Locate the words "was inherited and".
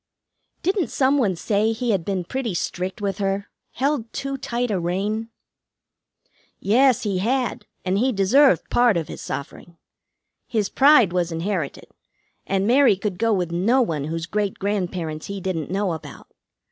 11.13-12.65